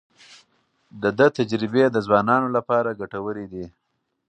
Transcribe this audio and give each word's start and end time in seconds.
د 1.01 1.03
ده 1.17 1.27
تجربې 1.37 1.83
د 1.91 1.97
ځوانانو 2.07 2.47
لپاره 2.57 2.97
ګټورې 3.01 3.45
دي. 3.53 3.65